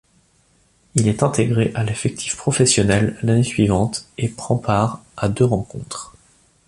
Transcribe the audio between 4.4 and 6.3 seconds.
part à deux rencontres.